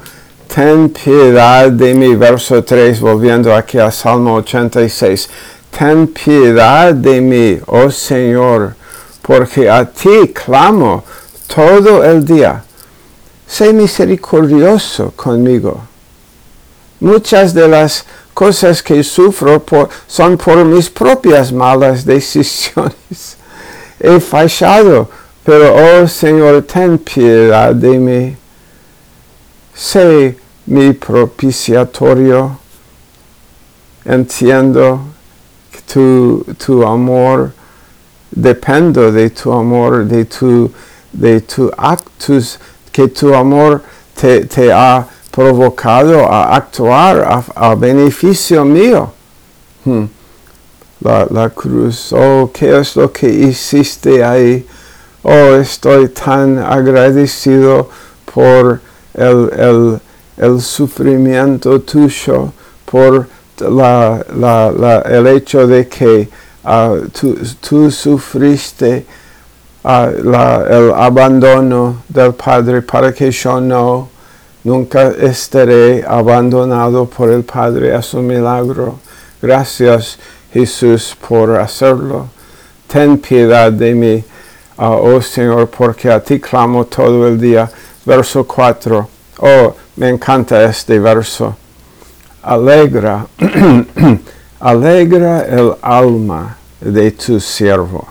ten 0.47 0.89
piedad 0.89 1.69
de 1.69 1.93
mi 1.93 2.15
verso 2.15 2.63
3, 2.63 2.99
volviendo 2.99 3.53
aquí 3.53 3.77
a 3.77 3.91
Salmo 3.91 4.35
86. 4.35 5.29
Ten 5.69 6.07
piedad 6.07 6.93
de 6.93 7.21
mí, 7.21 7.59
oh 7.67 7.91
Señor, 7.91 8.75
porque 9.21 9.69
a 9.69 9.85
ti 9.85 10.33
clamo 10.33 11.03
todo 11.47 12.03
el 12.03 12.25
día. 12.25 12.63
Sé 13.47 13.71
misericordioso 13.73 15.11
conmigo. 15.15 15.81
Muchas 16.99 17.53
de 17.53 17.67
las 17.67 18.05
cosas 18.33 18.81
que 18.81 19.03
sufro 19.03 19.63
son 20.07 20.37
por 20.37 20.65
mis 20.65 20.89
propias 20.89 21.51
malas 21.51 22.05
decisiones. 22.05 23.37
He 23.99 24.19
fallado, 24.19 25.09
pero 25.43 25.75
oh 25.75 26.07
Señor, 26.07 26.63
ten 26.63 26.97
piedad 26.97 27.73
de 27.73 27.99
mí. 27.99 28.37
Sé 29.77 30.35
mi 30.65 30.91
propiciatorio. 30.93 32.57
Entiendo 34.03 35.01
tu, 35.85 36.43
tu 36.57 36.83
amor, 36.83 37.51
dependo 38.31 39.11
de 39.11 39.29
tu 39.29 39.51
amor, 39.51 40.05
de 40.05 40.25
tu, 40.25 40.71
de 41.13 41.41
tu 41.41 41.71
actus, 41.77 42.57
que 42.91 43.07
tu 43.07 43.35
amor 43.35 43.83
te, 44.15 44.45
te 44.45 44.71
ha 44.71 45.05
provocado 45.29 46.25
a 46.25 46.55
actuar 46.55 47.43
a, 47.55 47.75
beneficio 47.75 48.65
mío. 48.65 49.11
Hmm. 49.85 50.05
La, 51.01 51.27
la, 51.29 51.49
cruz, 51.51 52.11
oh, 52.13 52.49
¿qué 52.51 52.79
es 52.79 52.95
lo 52.95 53.13
que 53.13 53.29
hiciste 53.29 54.23
ahí? 54.23 54.65
Oh, 55.21 55.55
estoy 55.55 56.09
tan 56.09 56.57
agradecido 56.57 57.87
por 58.25 58.81
el, 59.17 59.49
el, 59.57 59.99
el 60.37 60.61
sufrimiento 60.61 61.81
tuyo, 61.81 62.53
por 62.85 63.27
la, 63.59 64.23
la, 64.35 65.01
el 65.05 65.27
hecho 65.27 65.67
de 65.67 65.87
que 65.87 66.29
uh, 66.63 67.07
tú, 67.61 67.91
sufriste 67.91 69.05
uh, 69.83 69.89
el 70.69 70.93
abandono 70.95 72.03
del 72.07 72.33
Padre 72.33 72.81
para 72.81 73.11
que 73.11 73.31
yo 73.31 73.59
no 73.59 74.09
Nunca 74.67 75.13
estaré 75.17 76.03
abandonado 76.05 77.05
por 77.05 77.29
el 77.29 77.43
Padre 77.45 77.95
a 77.95 78.01
su 78.01 78.17
milagro. 78.17 78.99
Gracias 79.41 80.19
Jesús 80.51 81.15
por 81.25 81.55
hacerlo. 81.55 82.27
Ten 82.85 83.17
piedad 83.17 83.71
de 83.71 83.95
mí, 83.95 84.23
ah, 84.77 84.89
oh 84.89 85.21
Señor, 85.21 85.69
porque 85.69 86.11
a 86.11 86.21
ti 86.21 86.41
clamo 86.41 86.83
todo 86.83 87.29
el 87.29 87.39
día. 87.39 87.71
Verso 88.07 88.45
4. 88.45 89.09
Oh, 89.41 89.75
me 89.97 90.07
encanta 90.07 90.63
este 90.63 90.97
verso. 90.97 91.57
Alegra, 92.41 93.27
alegra 94.61 95.41
el 95.41 95.75
alma 95.81 96.55
de 96.79 97.11
tu 97.11 97.37
siervo. 97.37 98.07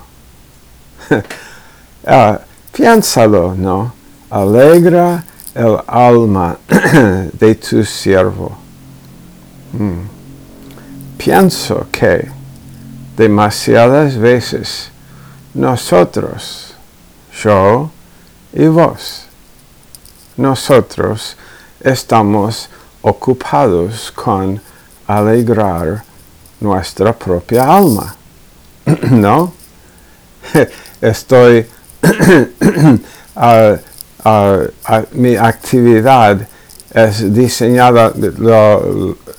ah, 2.07 2.39
piénsalo, 2.73 3.55
¿no? 3.55 3.95
Alegra 4.29 5.25
el 5.55 5.79
alma 5.87 6.59
de 7.33 7.55
tu 7.55 7.83
siervo. 7.83 8.55
Hmm. 9.73 10.03
Pienso 11.17 11.87
que 11.91 12.29
demasiadas 13.17 14.19
veces 14.19 14.91
nosotros, 15.55 16.75
yo 17.43 17.91
y 18.53 18.67
vos, 18.67 19.26
nosotros 20.37 21.37
estamos 21.81 22.69
ocupados 23.03 24.11
con 24.13 24.61
alegrar 25.07 26.03
nuestra 26.61 27.13
propia 27.13 27.65
alma. 27.65 28.15
¿No? 29.11 29.53
Estoy 31.01 31.67
mi 35.13 35.37
actividad 35.37 36.49
es 36.93 37.35
diseñada 37.35 38.13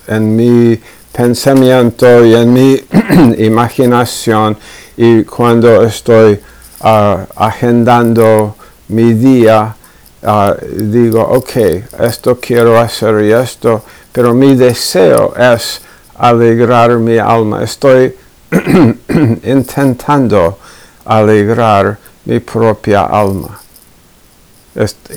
en 0.08 0.36
mi 0.36 0.80
pensamiento 1.12 2.26
y 2.26 2.36
en 2.36 2.54
mi 2.54 2.80
imaginación 3.44 4.58
y 4.96 5.24
cuando 5.24 5.84
estoy 5.84 6.40
agendando 6.80 8.56
mi 8.90 9.14
día, 9.14 9.76
digo, 10.22 11.22
ok, 11.22 11.56
esto 12.00 12.38
quiero 12.40 12.80
hacer 12.80 13.24
y 13.24 13.32
esto, 13.32 13.84
pero 14.12 14.34
mi 14.34 14.56
deseo 14.56 15.34
es 15.36 15.82
alegrar 16.18 16.98
mi 16.98 17.18
alma. 17.18 17.64
Estoy 17.64 18.16
intentando 19.44 20.58
alegrar 21.06 21.98
mi 22.26 22.40
propia 22.40 23.04
alma 23.04 23.60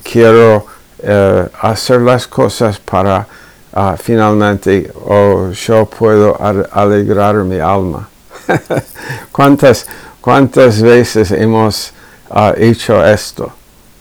quiero 0.03 0.67
eh, 1.03 1.49
hacer 1.61 2.01
las 2.01 2.27
cosas 2.27 2.79
para 2.79 3.27
ah, 3.73 3.97
finalmente, 3.99 4.91
o 5.05 5.51
yo 5.51 5.87
puedo 5.87 6.37
alegrar 6.73 7.37
mi 7.45 7.59
alma. 7.59 8.09
¿Cuántas, 9.33 9.87
¿Cuántas 10.21 10.81
veces 10.81 11.31
hemos 11.31 11.93
ah, 12.31 12.55
hecho 12.57 13.05
esto? 13.05 13.53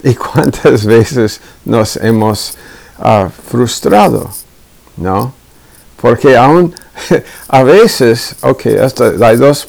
¿Y 0.04 0.16
cuántas 0.16 0.86
veces 0.86 1.42
nos 1.66 1.96
hemos 1.98 2.56
ah, 3.00 3.30
frustrado? 3.50 4.30
¿No? 4.98 5.34
Porque 6.02 6.38
aún 6.38 6.74
a 7.48 7.64
veces, 7.64 8.36
ok, 8.42 8.62
hay 9.22 9.38
dos 9.38 9.68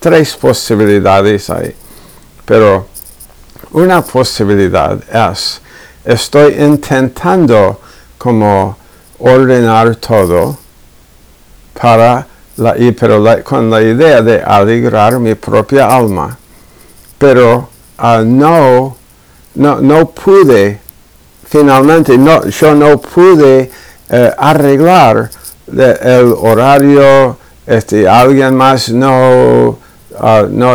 tres 0.00 0.36
posibilidades 0.36 1.50
ahí, 1.50 1.74
pero 2.44 2.86
una 3.72 4.02
posibilidad 4.02 4.98
es, 5.32 5.60
estoy 6.04 6.54
intentando 6.54 7.80
como 8.16 8.76
ordenar 9.18 9.96
todo 9.96 10.58
para 11.80 12.26
la, 12.56 12.74
pero 12.98 13.22
con 13.44 13.70
la 13.70 13.82
idea 13.82 14.22
de 14.22 14.42
alegrar 14.42 15.18
mi 15.18 15.34
propia 15.34 15.94
alma. 15.94 16.36
Pero 17.18 17.68
uh, 17.98 18.24
no, 18.24 18.96
no, 19.58 19.80
no 19.80 20.06
pude, 20.10 20.80
finalmente, 21.44 22.16
no, 22.16 22.46
yo 22.46 22.74
no 22.74 22.98
pude 22.98 23.70
uh, 24.10 24.14
arreglar 24.38 25.30
el 25.76 26.34
horario, 26.38 27.36
este, 27.66 28.08
alguien 28.08 28.56
más 28.56 28.90
no, 28.90 29.78
uh, 30.18 30.46
no, 30.48 30.74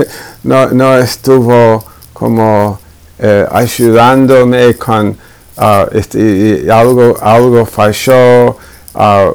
no, 0.44 0.66
no 0.66 0.98
estuvo 0.98 1.84
como 2.12 2.80
eh, 3.18 3.46
ayudándome 3.50 4.74
con 4.74 5.08
uh, 5.08 5.86
este, 5.92 6.66
algo, 6.72 7.16
algo 7.20 7.66
falló, 7.66 8.56
uh, 8.94 9.32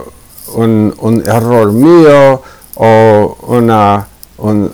un, 0.55 0.93
un, 0.99 1.23
error 1.25 1.71
mío 1.71 2.41
o 2.75 3.37
una 3.47 4.07
un, 4.37 4.73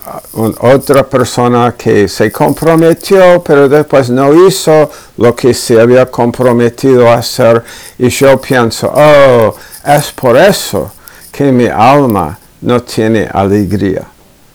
otra 0.59 1.03
persona 1.03 1.73
que 1.77 2.07
se 2.07 2.31
comprometió 2.31 3.41
pero 3.43 3.69
después 3.69 4.09
no 4.09 4.47
hizo 4.47 4.89
lo 5.17 5.35
que 5.35 5.53
se 5.53 5.79
había 5.79 6.05
comprometido 6.05 7.09
a 7.09 7.15
hacer. 7.15 7.63
Y 7.97 8.09
yo 8.09 8.39
pienso, 8.39 8.91
oh, 8.93 9.55
es 9.85 10.11
por 10.11 10.37
eso 10.37 10.91
que 11.31 11.51
mi 11.51 11.67
alma 11.67 12.37
no 12.61 12.81
tiene 12.83 13.27
alegría. 13.31 14.03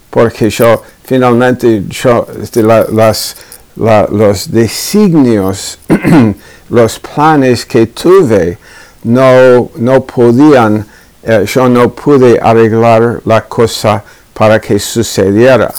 Porque 0.09 0.49
yo 0.49 0.81
finalmente 1.03 1.83
yo, 1.87 2.27
este, 2.41 2.63
las, 2.63 3.35
los 3.75 4.51
designios, 4.51 5.79
los 6.69 6.99
planes 6.99 7.65
que 7.65 7.87
tuve, 7.87 8.57
no, 9.03 9.71
no 9.75 10.03
podían, 10.03 10.85
eh, 11.23 11.45
yo 11.47 11.69
no 11.69 11.89
pude 11.89 12.39
arreglar 12.41 13.21
la 13.25 13.41
cosa 13.41 14.03
para 14.39 14.61
que 14.61 14.79
sucediera. 14.79 15.69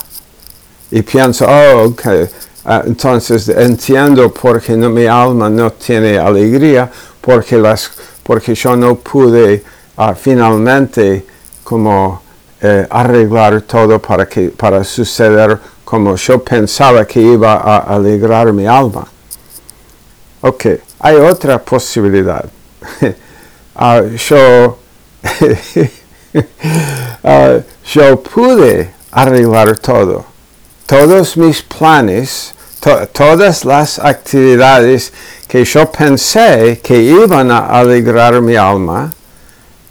Y 0.91 1.01
pienso, 1.01 1.47
oh, 1.47 1.85
okay. 1.85 2.29
Ah, 2.63 2.83
entonces 2.85 3.49
entiendo 3.49 4.31
por 4.31 4.61
qué 4.61 4.77
no, 4.77 4.87
mi 4.91 5.07
alma 5.07 5.49
no 5.49 5.71
tiene 5.71 6.19
alegría, 6.19 6.87
porque, 7.19 7.57
las, 7.57 7.89
porque 8.21 8.53
yo 8.53 8.75
no 8.75 8.93
pude 8.97 9.63
ah, 9.97 10.13
finalmente 10.13 11.25
como 11.63 12.21
eh, 12.61 12.85
arreglar 12.87 13.63
todo 13.63 13.99
para, 13.99 14.27
que, 14.27 14.49
para 14.49 14.83
suceder 14.83 15.57
como 15.83 16.15
yo 16.15 16.43
pensaba 16.43 17.03
que 17.05 17.19
iba 17.19 17.55
a 17.55 17.79
alegrar 17.79 18.53
mi 18.53 18.67
alma. 18.67 19.07
Ok, 20.41 20.65
hay 20.99 21.15
otra 21.15 21.57
posibilidad. 21.57 22.45
uh, 23.75 24.15
yo, 24.29 24.77
uh, 26.33 27.61
yo 27.93 28.21
pude 28.21 28.93
arreglar 29.11 29.77
todo. 29.79 30.25
Todos 30.85 31.37
mis 31.37 31.61
planes, 31.61 32.53
to 32.81 33.07
todas 33.07 33.63
las 33.63 33.99
actividades 33.99 35.11
que 35.47 35.63
yo 35.63 35.91
pensé 35.91 36.79
que 36.81 37.01
iban 37.01 37.51
a 37.51 37.67
alegrar 37.67 38.41
mi 38.41 38.55
alma, 38.55 39.11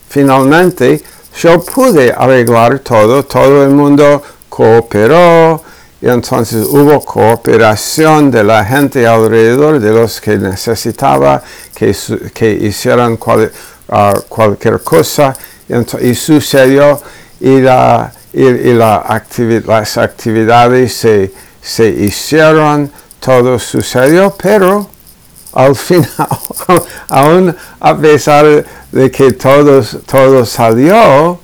finalmente 0.09 1.03
yo 1.41 1.63
pude 1.63 2.13
arreglar 2.13 2.81
todo, 2.81 3.25
todo 3.25 3.65
el 3.65 3.71
mundo 3.71 4.23
cooperó, 4.49 5.63
y 6.03 6.09
entonces 6.09 6.67
hubo 6.67 7.05
cooperación 7.05 8.31
de 8.31 8.43
la 8.43 8.65
gente 8.65 9.07
alrededor, 9.07 9.79
de 9.79 9.93
los 9.93 10.21
que 10.21 10.39
necesitaba 10.39 11.43
que, 11.75 11.95
que 12.33 12.51
hicieran 12.53 13.19
ah, 13.91 14.15
cualquier 14.29 14.81
cosa. 14.81 15.37
Y, 16.01 16.15
sucedió 16.15 17.01
y, 17.41 17.61
la, 17.61 18.13
y, 18.33 18.73
la 18.73 19.23
las 19.67 19.99
actividades 19.99 20.95
se, 20.95 21.33
se 21.63 21.89
hicieron, 21.89 22.91
todo 23.21 23.59
sucedió, 23.59 24.35
pero 24.41 24.89
al 25.53 25.77
final, 25.77 26.29
aún 27.09 27.57
a 27.81 27.97
pesar 27.97 28.65
de 28.91 29.11
que 29.11 29.33
todo, 29.33 29.83
todo 30.07 30.45
salió, 30.45 31.39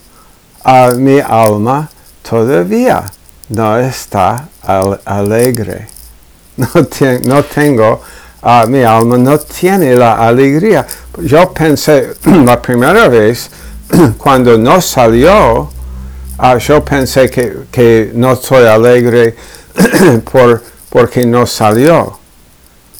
a 0.64 0.90
mi 0.96 1.20
alma 1.20 1.88
todavía 2.28 3.04
no 3.48 3.78
está 3.78 4.48
alegre. 5.04 5.88
No, 6.56 7.42
tengo, 7.44 8.00
uh, 8.42 8.66
mi 8.66 8.82
alma 8.82 9.18
no 9.18 9.38
tiene 9.38 9.94
la 9.94 10.26
alegría. 10.26 10.86
Yo 11.22 11.52
pensé 11.52 12.14
la 12.24 12.60
primera 12.62 13.08
vez, 13.08 13.50
cuando 14.18 14.58
no 14.58 14.80
salió, 14.80 15.70
uh, 16.38 16.58
yo 16.58 16.84
pensé 16.84 17.30
que, 17.30 18.10
no 18.14 18.32
estoy 18.32 18.66
alegre 18.66 19.34
por, 20.32 20.62
porque 20.90 21.26
no 21.26 21.46
salió. 21.46 22.18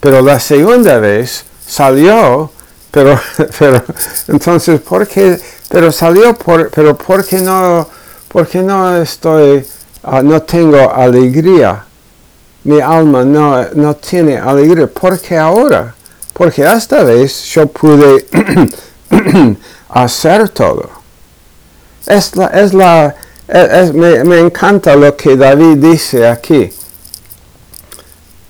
Pero 0.01 0.23
la 0.23 0.39
segunda 0.39 0.99
vez 0.99 1.45
salió, 1.67 2.51
pero, 2.91 3.21
pero 3.59 3.83
entonces, 4.29 4.81
¿por 4.81 5.07
qué? 5.07 5.39
Pero 5.69 5.91
salió, 5.91 6.35
por, 6.35 6.71
pero 6.71 6.97
¿por 6.97 7.25
qué 7.25 7.39
no, 7.39 7.89
por 8.29 8.47
qué 8.47 8.63
no 8.63 8.97
estoy 8.97 9.67
Ah, 10.09 10.23
no 10.23 10.41
tengo 10.41 10.95
alegría. 10.95 11.85
Mi 12.63 12.81
alma 12.81 13.25
no, 13.25 13.67
no 13.75 13.97
tiene 13.97 14.39
alegría. 14.39 14.87
porque 14.87 15.37
ahora? 15.37 15.93
Porque 16.33 16.63
esta 16.63 17.03
vez 17.03 17.43
yo 17.47 17.67
pude 17.67 18.25
hacer 19.89 20.49
todo. 20.49 20.91
Es 22.07 22.37
la, 22.37 22.47
es 22.47 22.73
la, 22.73 23.15
me, 23.95 24.25
me 24.25 24.41
encanta 24.41 24.95
lo 24.97 25.17
que 25.17 25.37
David 25.37 25.77
dice 25.79 26.27
aquí. 26.27 26.73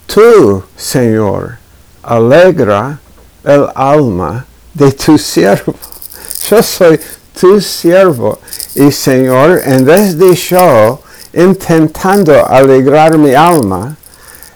Tú, 0.06 0.62
Señor, 0.76 1.58
alegra 2.02 2.98
el 3.44 3.66
alma 3.74 4.46
de 4.74 4.92
tu 4.92 5.18
siervo. 5.18 5.74
Yo 6.48 6.62
soy 6.62 7.00
tu 7.38 7.60
siervo. 7.60 8.38
Y 8.74 8.92
Señor, 8.92 9.60
en 9.64 9.84
vez 9.84 10.18
de 10.18 10.34
yo 10.34 11.00
intentando 11.32 12.46
alegrar 12.46 13.18
mi 13.18 13.34
alma, 13.34 13.96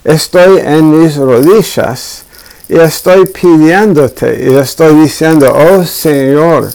estoy 0.04 0.58
en 0.58 1.02
mis 1.02 1.16
rodillas 1.16 2.24
y 2.70 2.78
estoy 2.78 3.26
pidiéndote 3.26 4.46
y 4.48 4.54
estoy 4.54 4.94
diciendo, 4.94 5.52
oh 5.52 5.84
Señor, 5.84 6.70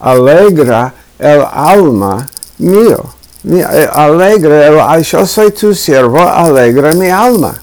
alegra 0.00 0.94
el 1.18 1.44
alma 1.52 2.26
mío. 2.56 3.12
Eh, 3.46 3.88
alegra, 3.92 4.98
yo 5.00 5.26
soy 5.26 5.50
tu 5.50 5.74
siervo, 5.74 6.18
alegra 6.18 6.94
mi 6.94 7.10
alma. 7.10 7.54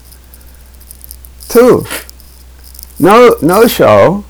Tú. 1.52 1.84
No, 3.00 3.16
no 3.42 3.66
yo. 3.66 4.24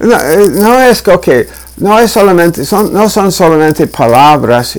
No, 0.00 0.20
eh, 0.20 0.90
es 0.90 1.02
que, 1.02 1.48
no 1.76 2.00
es 2.00 2.10
solamente, 2.10 2.64
son, 2.64 2.92
no 2.92 3.08
son 3.08 3.30
solamente 3.30 3.86
palabras 3.86 4.76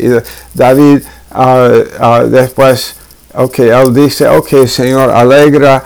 David 0.53 1.03
uh, 1.33 2.27
después, 2.27 2.95
ok, 3.33 3.59
él 3.59 3.93
dice, 3.93 4.27
ok, 4.27 4.67
Señor, 4.67 5.09
alegra 5.09 5.81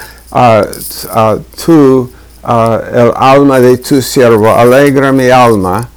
tú 1.66 2.10
el 2.44 3.12
alma 3.16 3.60
de 3.60 3.78
tu 3.78 4.02
siervo, 4.02 4.50
alegra 4.50 5.12
mi 5.12 5.30
alma. 5.30 5.88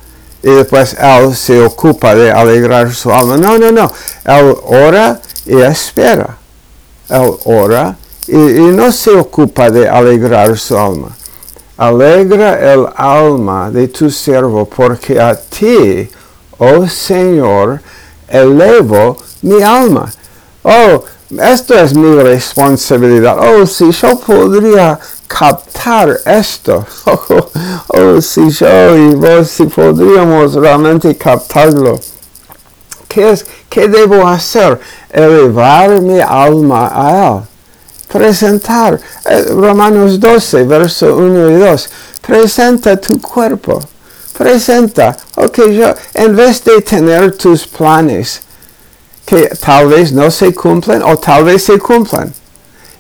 Y 0.43 0.51
después 0.51 0.97
él 1.01 1.35
se 1.37 1.63
ocupa 1.63 2.15
de 2.15 2.33
alegrar 2.33 2.93
su 2.93 3.13
alma. 3.13 3.37
No, 3.37 3.59
no, 3.59 3.71
no. 3.71 3.93
Él 4.25 4.57
ora 4.65 5.21
y 5.47 5.61
espera. 5.61 6.37
Él 7.09 7.31
ora 7.45 7.97
y, 8.27 8.37
y 8.37 8.61
no 8.73 8.91
se 8.91 9.11
ocupa 9.11 9.71
de 9.71 9.89
alegrar 9.89 10.59
su 10.59 10.77
alma. 10.77 11.17
Alegra 11.77 12.73
el 12.73 12.87
alma 12.97 13.71
de 13.71 13.89
tu 13.89 14.11
siervo, 14.11 14.67
porque 14.67 15.21
a 15.21 15.35
ti, 15.35 16.09
oh 16.59 16.87
Señor, 16.87 17.81
elevo 18.29 19.17
mi 19.43 19.63
alma. 19.63 20.11
Oh, 20.63 21.05
esto 21.41 21.75
es 21.75 21.95
mi 21.95 22.15
responsabilidad. 22.17 23.39
Oh, 23.39 23.67
si 23.67 23.91
yo 23.91 24.19
podría 24.19 24.99
captar 25.27 26.19
esto. 26.27 26.87
Oh, 27.95 28.21
si 28.23 28.49
yo 28.49 28.97
y 28.97 29.15
vos, 29.15 29.49
si 29.49 29.65
podríamos 29.65 30.55
realmente 30.55 31.15
captarlo. 31.17 32.01
¿Qué, 33.07 33.33
es, 33.33 33.45
¿Qué 33.69 33.87
debo 33.87 34.27
hacer? 34.27 34.81
Elevar 35.11 36.01
mi 36.01 36.19
alma 36.21 36.91
a 36.91 37.29
Él. 37.29 37.43
Presentar. 38.09 38.99
Eh, 39.27 39.47
Romanos 39.51 40.19
12, 40.19 40.65
verso 40.65 41.17
1 41.17 41.51
y 41.51 41.55
2. 41.55 41.91
Presenta 42.27 42.97
tu 42.99 43.21
cuerpo. 43.21 43.81
Presenta. 44.37 45.17
Ok, 45.37 45.59
yo, 45.71 45.95
en 46.15 46.35
vez 46.35 46.65
de 46.65 46.81
tener 46.81 47.37
tus 47.37 47.67
planes, 47.67 48.41
tal 49.61 49.89
vez 49.89 50.13
no 50.13 50.31
se 50.31 50.55
cumplen 50.55 51.03
o 51.03 51.19
tal 51.19 51.45
vez 51.45 51.65
se 51.65 51.79
cumplan. 51.79 52.33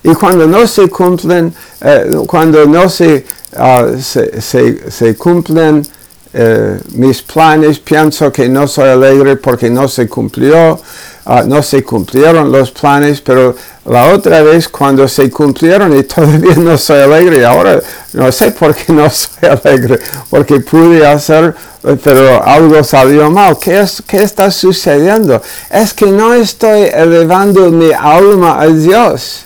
Y 0.05 0.15
cuando 0.15 0.47
no 0.47 0.67
se 0.67 0.89
cumplen, 0.89 1.55
eh, 1.81 2.17
cuando 2.27 2.67
no 2.67 2.89
se, 2.89 3.25
ah, 3.57 3.87
se, 4.01 5.17
cumplen 5.17 5.87
eh, 6.33 6.81
mis 6.93 7.23
planes, 7.23 7.79
pienso 7.79 8.33
que 8.33 8.49
no 8.49 8.67
soy 8.67 8.89
alegre 8.89 9.37
porque 9.37 9.71
no 9.71 9.87
se 9.87 10.09
cumplió, 10.09 10.81
ah, 11.25 11.43
no 11.47 11.63
se 11.63 11.83
cumplieron 11.83 12.51
los 12.51 12.71
planes, 12.71 13.21
pero 13.21 13.55
la 13.87 14.09
otra 14.13 14.43
vez 14.43 14.69
cuando 14.69 15.07
se 15.09 15.31
cumplieron 15.31 15.97
y 15.97 16.03
todavía 16.05 16.55
no 16.57 16.77
soy 16.79 17.01
alegre, 17.01 17.45
ahora 17.45 17.81
no 18.13 18.31
sé 18.31 18.53
por 18.53 18.75
qué 18.75 18.93
no 18.93 19.09
soy 19.11 19.49
alegre, 19.49 19.99
porque 20.31 20.61
pude 20.61 21.07
hacer 21.07 21.55
pero 22.03 22.45
algo 22.45 22.83
salió 22.85 23.31
mal. 23.31 23.59
¿Qué, 23.59 23.81
es, 23.81 24.03
¿Qué 24.07 24.23
está 24.23 24.51
sucediendo? 24.51 25.43
Es 25.71 25.93
que 25.93 26.07
no 26.07 26.33
estoy 26.33 26.83
elevando 26.83 27.71
mi 27.71 27.91
alma 27.93 28.61
a 28.61 28.67
Dios. 28.69 29.45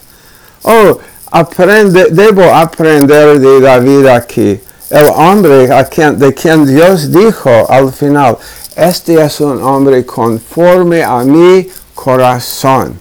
Oh, 0.63 0.99
aprende, 1.31 2.09
debo 2.11 2.43
aprender 2.55 3.41
de 3.41 3.61
David 3.61 4.07
aquí. 4.07 4.61
El 4.91 5.07
hombre 5.15 5.67
de 5.67 6.35
quien 6.35 6.67
Dios 6.67 7.11
dijo 7.11 7.51
al 7.69 7.93
final, 7.93 8.39
este 8.77 9.25
es 9.25 9.41
un 9.41 9.63
hombre 9.63 10.05
conforme 10.05 11.03
a 11.03 11.25
mi 11.25 11.67
corazón. 11.95 12.99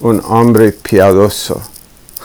Un 0.00 0.20
hombre 0.26 0.72
piadoso. 0.72 1.62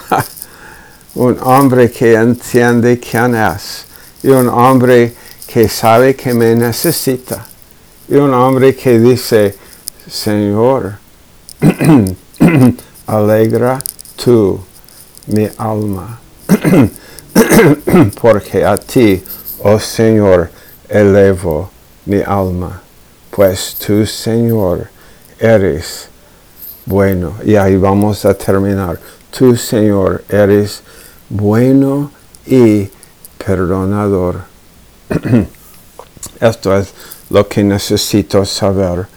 un 1.16 1.40
hombre 1.42 1.90
que 1.90 2.16
entiende 2.16 3.00
quién 3.00 3.36
es. 3.36 3.86
Y 4.22 4.28
un 4.28 4.50
hombre 4.50 5.14
que 5.48 5.70
sabe 5.70 6.14
que 6.14 6.34
me 6.34 6.54
necesita. 6.56 7.46
Y 8.10 8.16
un 8.16 8.34
hombre 8.34 8.76
que 8.76 9.00
dice, 9.00 9.56
Señor, 10.12 10.98
alegra 13.08 13.82
tú 14.22 14.60
mi 15.28 15.48
alma, 15.58 16.20
porque 18.22 18.66
a 18.66 18.78
ti, 18.78 19.24
oh 19.64 19.80
Señor, 19.80 20.50
elevo 20.90 21.70
mi 22.10 22.22
alma, 22.22 22.82
pues 23.30 23.76
tú, 23.76 24.04
Señor, 24.04 24.90
eres 25.40 26.10
bueno. 26.86 27.36
Y 27.46 27.56
ahí 27.56 27.78
vamos 27.78 28.26
a 28.26 28.34
terminar. 28.34 29.00
Tú, 29.30 29.56
Señor, 29.56 30.24
eres 30.28 30.82
bueno 31.30 32.12
y 32.48 32.90
perdonador 33.38 34.42
Esto 36.42 36.76
es 36.76 36.94
lo 37.30 37.48
que 37.48 37.64
necesito 37.64 38.44
saber. 38.44 39.08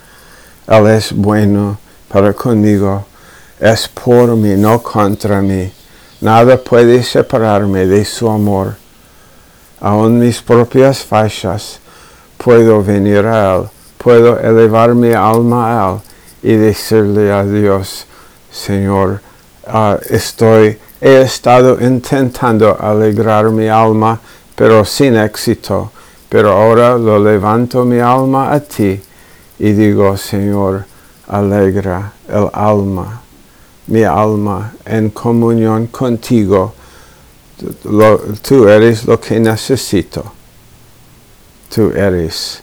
Él 0.66 0.86
es 0.88 1.12
bueno 1.12 1.78
para 2.08 2.34
conmigo. 2.34 3.06
es 3.58 3.88
por 3.88 4.36
mí, 4.36 4.54
no 4.56 4.82
contra 4.82 5.40
mí. 5.40 5.72
Nada 6.20 6.58
puede 6.58 7.02
separarme 7.02 7.86
de 7.86 8.04
su 8.04 8.28
amor. 8.28 8.74
Aun 9.80 10.18
mis 10.18 10.42
propias 10.42 11.02
fachas 11.02 11.81
puedo 12.42 12.82
venir 12.82 13.24
a 13.26 13.56
Él, 13.56 13.68
puedo 13.98 14.38
elevar 14.38 14.94
mi 14.94 15.12
alma 15.12 15.60
a 15.70 15.92
Él 15.92 16.00
y 16.42 16.56
decirle 16.56 17.30
a 17.30 17.44
Dios, 17.44 18.06
Señor, 18.50 19.20
uh, 19.68 19.96
estoy, 20.10 20.76
he 21.00 21.22
estado 21.22 21.78
intentando 21.80 22.76
alegrar 22.80 23.50
mi 23.50 23.68
alma, 23.68 24.18
pero 24.56 24.84
sin 24.84 25.16
éxito. 25.16 25.92
Pero 26.28 26.50
ahora 26.52 26.96
lo 26.96 27.18
levanto 27.18 27.84
mi 27.84 28.00
alma 28.00 28.52
a 28.52 28.60
ti 28.60 29.00
y 29.58 29.72
digo, 29.72 30.16
Señor, 30.16 30.84
alegra 31.28 32.12
el 32.28 32.48
alma, 32.52 33.20
mi 33.86 34.02
alma 34.02 34.72
en 34.84 35.10
comunión 35.10 35.86
contigo. 35.88 36.74
Lo, 37.84 38.18
tú 38.40 38.66
eres 38.66 39.04
lo 39.04 39.20
que 39.20 39.38
necesito. 39.38 40.41
Tú 41.74 41.90
eres 41.92 42.62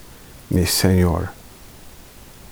mi 0.50 0.64
Señor. 0.66 1.39